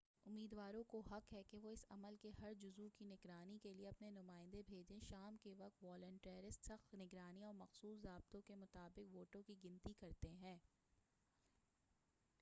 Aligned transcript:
امیدواروں 0.25 0.83
کو 0.83 0.99
حق 1.01 1.33
ہے 1.33 1.41
کہ 1.49 1.57
وہ 1.57 1.71
اس 1.71 1.83
عمل 1.89 2.15
کے 2.21 2.29
ہر 2.39 2.53
جزو 2.59 2.87
کی 2.95 3.05
نگرانی 3.05 3.57
کے 3.57 3.73
لئے 3.73 3.87
اپنے 3.87 4.09
نمایندے 4.09 4.61
بھیجیں 4.67 4.99
شام 4.99 5.35
کے 5.43 5.53
وقت 5.57 5.83
والنٹیرس 5.83 6.57
سخت 6.61 6.95
نگرانی 6.95 7.43
اور 7.43 7.53
مخصوص 7.53 8.01
ضابطوں 8.03 8.41
کے 8.41 8.55
مطا 8.55 8.87
بق 8.87 9.15
ووٹوں 9.15 9.41
کی 9.43 9.55
گنتی 9.63 9.93
کرتے 9.99 10.29
ہیں 10.41 10.57